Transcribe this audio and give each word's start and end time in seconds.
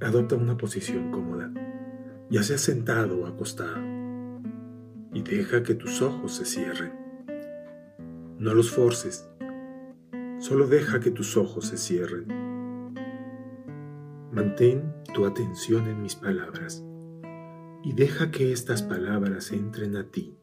Adopta 0.00 0.36
una 0.36 0.58
posición 0.58 1.10
cómoda, 1.10 1.50
ya 2.28 2.42
sea 2.42 2.58
sentado 2.58 3.18
o 3.18 3.26
acostado, 3.26 3.82
y 5.14 5.22
deja 5.22 5.62
que 5.62 5.74
tus 5.74 6.02
ojos 6.02 6.36
se 6.36 6.44
cierren. 6.44 6.92
No 8.38 8.52
los 8.52 8.70
forces, 8.70 9.26
solo 10.38 10.66
deja 10.66 11.00
que 11.00 11.10
tus 11.10 11.38
ojos 11.38 11.68
se 11.68 11.78
cierren. 11.78 12.26
Mantén 14.32 14.92
tu 15.14 15.24
atención 15.24 15.88
en 15.88 16.02
mis 16.02 16.14
palabras 16.14 16.84
y 17.82 17.94
deja 17.94 18.30
que 18.30 18.52
estas 18.52 18.82
palabras 18.82 19.50
entren 19.50 19.96
a 19.96 20.10
ti. 20.10 20.36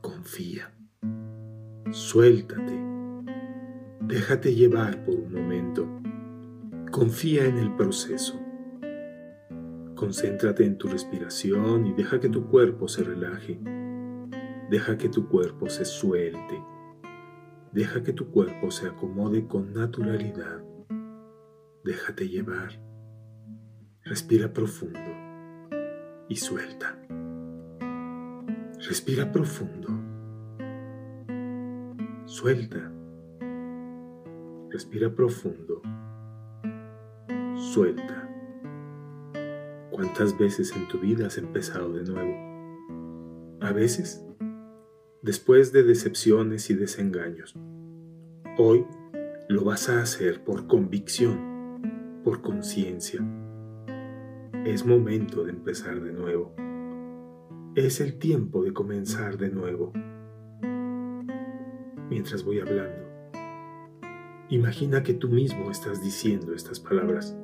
Confía, 0.00 0.74
suéltate, 1.90 2.80
déjate 4.00 4.54
llevar 4.54 5.04
por 5.04 5.16
un 5.16 5.32
momento 5.34 6.03
Confía 6.94 7.44
en 7.46 7.58
el 7.58 7.74
proceso. 7.74 8.40
Concéntrate 9.96 10.64
en 10.64 10.78
tu 10.78 10.86
respiración 10.86 11.86
y 11.86 11.92
deja 11.92 12.20
que 12.20 12.28
tu 12.28 12.46
cuerpo 12.46 12.86
se 12.86 13.02
relaje. 13.02 13.58
Deja 14.70 14.96
que 14.96 15.08
tu 15.08 15.28
cuerpo 15.28 15.68
se 15.68 15.84
suelte. 15.84 16.62
Deja 17.72 18.04
que 18.04 18.12
tu 18.12 18.30
cuerpo 18.30 18.70
se 18.70 18.86
acomode 18.86 19.48
con 19.48 19.74
naturalidad. 19.74 20.62
Déjate 21.82 22.28
llevar. 22.28 22.80
Respira 24.02 24.52
profundo 24.52 25.00
y 26.28 26.36
suelta. 26.36 26.96
Respira 28.88 29.32
profundo. 29.32 29.88
Suelta. 32.26 32.92
Respira 34.70 35.12
profundo 35.12 35.82
suelta. 37.74 38.30
¿Cuántas 39.90 40.38
veces 40.38 40.76
en 40.76 40.86
tu 40.86 41.00
vida 41.00 41.26
has 41.26 41.38
empezado 41.38 41.92
de 41.92 42.04
nuevo? 42.04 43.58
A 43.60 43.72
veces, 43.72 44.24
después 45.22 45.72
de 45.72 45.82
decepciones 45.82 46.70
y 46.70 46.74
desengaños. 46.74 47.56
Hoy 48.58 48.86
lo 49.48 49.64
vas 49.64 49.88
a 49.88 50.00
hacer 50.00 50.44
por 50.44 50.68
convicción, 50.68 52.20
por 52.22 52.42
conciencia. 52.42 53.20
Es 54.64 54.86
momento 54.86 55.42
de 55.42 55.50
empezar 55.50 56.00
de 56.00 56.12
nuevo. 56.12 56.54
Es 57.74 58.00
el 58.00 58.20
tiempo 58.20 58.62
de 58.62 58.72
comenzar 58.72 59.36
de 59.36 59.50
nuevo. 59.50 59.92
Mientras 62.08 62.44
voy 62.44 62.60
hablando, 62.60 63.04
imagina 64.48 65.02
que 65.02 65.14
tú 65.14 65.28
mismo 65.28 65.72
estás 65.72 66.00
diciendo 66.04 66.54
estas 66.54 66.78
palabras. 66.78 67.36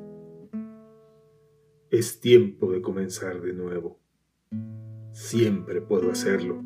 Es 1.91 2.21
tiempo 2.21 2.71
de 2.71 2.83
comenzar 2.83 3.41
de 3.41 3.53
nuevo. 3.53 3.99
Siempre 5.11 5.81
puedo 5.81 6.13
hacerlo. 6.13 6.63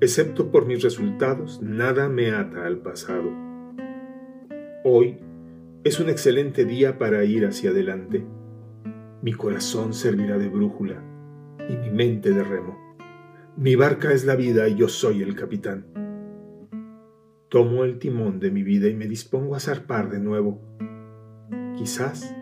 Excepto 0.00 0.52
por 0.52 0.66
mis 0.66 0.84
resultados, 0.84 1.60
nada 1.60 2.08
me 2.08 2.30
ata 2.30 2.64
al 2.64 2.78
pasado. 2.78 3.28
Hoy 4.84 5.18
es 5.82 5.98
un 5.98 6.10
excelente 6.10 6.64
día 6.64 6.96
para 6.96 7.24
ir 7.24 7.44
hacia 7.44 7.70
adelante. 7.70 8.24
Mi 9.20 9.32
corazón 9.32 9.92
servirá 9.92 10.38
de 10.38 10.48
brújula 10.48 11.02
y 11.68 11.76
mi 11.76 11.90
mente 11.90 12.30
de 12.30 12.44
remo. 12.44 12.78
Mi 13.56 13.74
barca 13.74 14.12
es 14.12 14.24
la 14.24 14.36
vida 14.36 14.68
y 14.68 14.76
yo 14.76 14.86
soy 14.86 15.22
el 15.22 15.34
capitán. 15.34 15.86
Tomo 17.48 17.82
el 17.82 17.98
timón 17.98 18.38
de 18.38 18.52
mi 18.52 18.62
vida 18.62 18.86
y 18.86 18.94
me 18.94 19.08
dispongo 19.08 19.56
a 19.56 19.60
zarpar 19.60 20.08
de 20.08 20.20
nuevo. 20.20 20.60
Quizás 21.76 22.37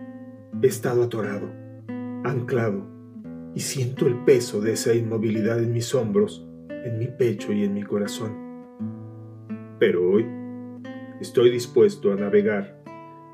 He 0.63 0.69
estado 0.69 1.03
atorado, 1.03 1.51
anclado, 2.25 2.87
y 3.55 3.61
siento 3.61 4.07
el 4.07 4.25
peso 4.25 4.61
de 4.61 4.73
esa 4.73 4.95
inmovilidad 4.95 5.63
en 5.63 5.73
mis 5.73 5.95
hombros, 5.95 6.47
en 6.71 6.99
mi 6.99 7.09
pecho 7.09 7.53
y 7.53 7.63
en 7.65 7.75
mi 7.75 7.83
corazón. 7.83 8.35
Pero 9.79 10.11
hoy 10.11 10.27
estoy 11.21 11.51
dispuesto 11.51 12.11
a 12.11 12.17
navegar 12.17 12.83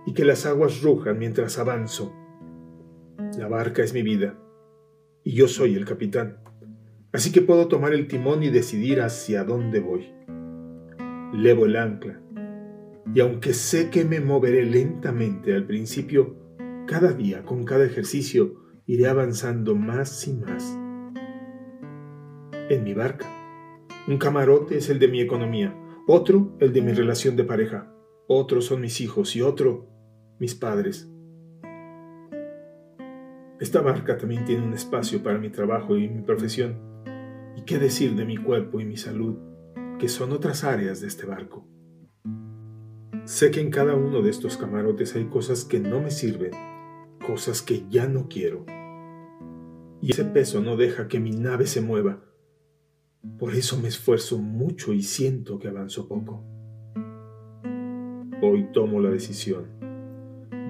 y 0.04 0.14
que 0.14 0.24
las 0.24 0.46
aguas 0.46 0.82
rujan 0.82 1.18
mientras 1.18 1.58
avanzo. 1.58 2.12
La 3.38 3.46
barca 3.46 3.82
es 3.82 3.94
mi 3.94 4.02
vida 4.02 4.36
y 5.22 5.34
yo 5.34 5.46
soy 5.46 5.76
el 5.76 5.84
capitán, 5.84 6.38
así 7.12 7.30
que 7.30 7.42
puedo 7.42 7.68
tomar 7.68 7.94
el 7.94 8.08
timón 8.08 8.42
y 8.42 8.50
decidir 8.50 9.00
hacia 9.00 9.44
dónde 9.44 9.78
voy. 9.78 10.12
Levo 11.32 11.66
el 11.66 11.76
ancla 11.76 12.20
y 13.14 13.20
aunque 13.20 13.54
sé 13.54 13.90
que 13.90 14.04
me 14.04 14.20
moveré 14.20 14.64
lentamente 14.64 15.54
al 15.54 15.66
principio, 15.66 16.41
cada 16.92 17.14
día, 17.14 17.42
con 17.42 17.64
cada 17.64 17.86
ejercicio, 17.86 18.54
iré 18.84 19.06
avanzando 19.06 19.74
más 19.74 20.28
y 20.28 20.34
más. 20.34 20.78
En 22.68 22.84
mi 22.84 22.92
barca. 22.92 23.26
Un 24.06 24.18
camarote 24.18 24.76
es 24.76 24.90
el 24.90 24.98
de 24.98 25.08
mi 25.08 25.22
economía, 25.22 25.74
otro 26.06 26.54
el 26.60 26.74
de 26.74 26.82
mi 26.82 26.92
relación 26.92 27.34
de 27.34 27.44
pareja, 27.44 27.90
otro 28.28 28.60
son 28.60 28.82
mis 28.82 29.00
hijos 29.00 29.34
y 29.36 29.40
otro 29.40 29.88
mis 30.38 30.54
padres. 30.54 31.10
Esta 33.58 33.80
barca 33.80 34.18
también 34.18 34.44
tiene 34.44 34.62
un 34.62 34.74
espacio 34.74 35.22
para 35.22 35.38
mi 35.38 35.48
trabajo 35.48 35.96
y 35.96 36.10
mi 36.10 36.20
profesión. 36.20 36.78
¿Y 37.56 37.62
qué 37.62 37.78
decir 37.78 38.16
de 38.16 38.26
mi 38.26 38.36
cuerpo 38.36 38.80
y 38.80 38.84
mi 38.84 38.98
salud, 38.98 39.38
que 39.98 40.10
son 40.10 40.32
otras 40.32 40.62
áreas 40.62 41.00
de 41.00 41.06
este 41.06 41.24
barco? 41.24 41.66
Sé 43.24 43.50
que 43.50 43.62
en 43.62 43.70
cada 43.70 43.94
uno 43.94 44.20
de 44.20 44.28
estos 44.28 44.58
camarotes 44.58 45.16
hay 45.16 45.24
cosas 45.24 45.64
que 45.64 45.80
no 45.80 46.02
me 46.02 46.10
sirven 46.10 46.50
cosas 47.22 47.62
que 47.62 47.84
ya 47.88 48.06
no 48.06 48.28
quiero. 48.28 48.66
Y 50.00 50.10
ese 50.10 50.24
peso 50.24 50.60
no 50.60 50.76
deja 50.76 51.08
que 51.08 51.20
mi 51.20 51.30
nave 51.30 51.66
se 51.66 51.80
mueva. 51.80 52.20
Por 53.38 53.54
eso 53.54 53.78
me 53.80 53.88
esfuerzo 53.88 54.38
mucho 54.38 54.92
y 54.92 55.02
siento 55.02 55.58
que 55.58 55.68
avanzo 55.68 56.08
poco. 56.08 56.44
Hoy 58.42 58.66
tomo 58.72 59.00
la 59.00 59.10
decisión. 59.10 59.66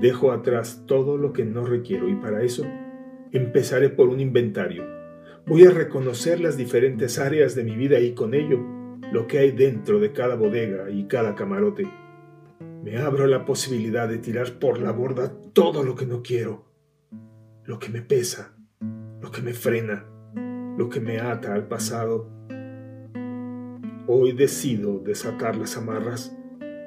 Dejo 0.00 0.32
atrás 0.32 0.84
todo 0.86 1.16
lo 1.16 1.32
que 1.32 1.44
no 1.44 1.64
requiero 1.64 2.08
y 2.08 2.16
para 2.16 2.42
eso 2.42 2.64
empezaré 3.32 3.88
por 3.88 4.08
un 4.08 4.20
inventario. 4.20 4.84
Voy 5.46 5.64
a 5.64 5.70
reconocer 5.70 6.40
las 6.40 6.56
diferentes 6.56 7.18
áreas 7.18 7.54
de 7.54 7.64
mi 7.64 7.74
vida 7.74 7.98
y 8.00 8.12
con 8.12 8.34
ello 8.34 8.60
lo 9.12 9.26
que 9.26 9.38
hay 9.38 9.52
dentro 9.52 9.98
de 9.98 10.12
cada 10.12 10.36
bodega 10.36 10.90
y 10.90 11.04
cada 11.04 11.34
camarote 11.34 11.88
me 12.82 12.98
abro 12.98 13.28
la 13.28 13.44
posibilidad 13.44 14.08
de 14.08 14.18
tirar 14.18 14.58
por 14.58 14.80
la 14.80 14.90
borda 14.90 15.32
todo 15.52 15.84
lo 15.84 15.94
que 15.94 16.04
no 16.04 16.22
quiero, 16.22 16.64
lo 17.64 17.78
que 17.78 17.90
me 17.90 18.02
pesa, 18.02 18.56
lo 19.20 19.30
que 19.30 19.40
me 19.40 19.52
frena, 19.52 20.04
lo 20.76 20.88
que 20.88 21.00
me 21.00 21.20
ata 21.20 21.54
al 21.54 21.68
pasado. 21.68 22.28
Hoy 24.08 24.32
decido 24.32 24.98
desatar 24.98 25.56
las 25.56 25.76
amarras, 25.76 26.36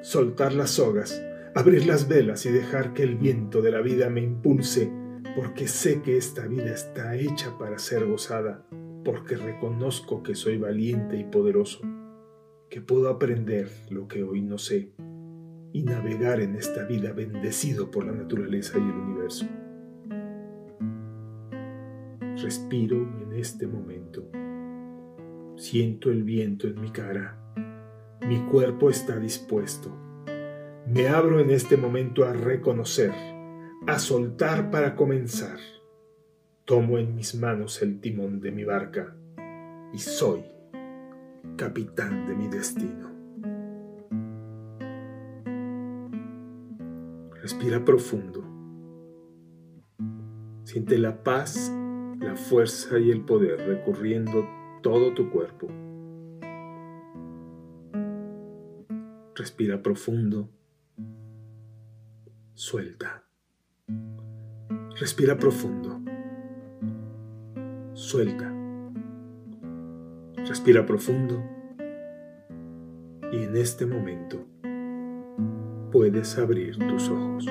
soltar 0.02 0.52
las 0.52 0.72
sogas, 0.72 1.24
abrir 1.54 1.86
las 1.86 2.08
velas 2.08 2.44
y 2.44 2.50
dejar 2.50 2.92
que 2.92 3.02
el 3.02 3.16
viento 3.16 3.62
de 3.62 3.70
la 3.70 3.80
vida 3.80 4.10
me 4.10 4.20
impulse, 4.20 4.92
porque 5.34 5.66
sé 5.66 6.02
que 6.02 6.18
esta 6.18 6.46
vida 6.46 6.74
está 6.74 7.16
hecha 7.16 7.56
para 7.58 7.78
ser 7.78 8.04
gozada, 8.04 8.66
porque 9.02 9.36
reconozco 9.36 10.22
que 10.22 10.34
soy 10.34 10.58
valiente 10.58 11.16
y 11.16 11.24
poderoso, 11.24 11.80
que 12.68 12.82
puedo 12.82 13.08
aprender 13.08 13.70
lo 13.88 14.08
que 14.08 14.22
hoy 14.22 14.42
no 14.42 14.58
sé 14.58 14.92
y 15.76 15.82
navegar 15.82 16.40
en 16.40 16.56
esta 16.56 16.84
vida 16.84 17.12
bendecido 17.12 17.90
por 17.90 18.06
la 18.06 18.12
naturaleza 18.12 18.78
y 18.78 18.80
el 18.80 18.96
universo. 18.96 19.46
Respiro 22.42 22.96
en 22.96 23.34
este 23.34 23.66
momento. 23.66 24.24
Siento 25.56 26.10
el 26.10 26.22
viento 26.22 26.66
en 26.66 26.80
mi 26.80 26.88
cara. 26.88 27.36
Mi 28.26 28.38
cuerpo 28.46 28.88
está 28.88 29.18
dispuesto. 29.18 29.94
Me 30.86 31.08
abro 31.08 31.40
en 31.40 31.50
este 31.50 31.76
momento 31.76 32.24
a 32.24 32.32
reconocer, 32.32 33.12
a 33.86 33.98
soltar 33.98 34.70
para 34.70 34.96
comenzar. 34.96 35.58
Tomo 36.64 36.96
en 36.96 37.14
mis 37.14 37.34
manos 37.34 37.82
el 37.82 38.00
timón 38.00 38.40
de 38.40 38.50
mi 38.50 38.64
barca 38.64 39.14
y 39.92 39.98
soy 39.98 40.42
capitán 41.58 42.26
de 42.26 42.34
mi 42.34 42.48
destino. 42.48 43.05
Respira 47.46 47.84
profundo. 47.84 48.42
Siente 50.64 50.98
la 50.98 51.22
paz, 51.22 51.72
la 52.18 52.34
fuerza 52.34 52.98
y 52.98 53.12
el 53.12 53.24
poder 53.24 53.60
recorriendo 53.60 54.44
todo 54.82 55.14
tu 55.14 55.30
cuerpo. 55.30 55.68
Respira 59.36 59.80
profundo. 59.80 60.50
Suelta. 62.54 63.22
Respira 64.98 65.38
profundo. 65.38 66.00
Suelta. 67.94 68.52
Respira 70.48 70.84
profundo. 70.84 71.40
Y 73.30 73.44
en 73.44 73.56
este 73.56 73.86
momento 73.86 74.48
puedes 75.90 76.36
abrir 76.38 76.78
tus 76.78 77.08
ojos. 77.08 77.46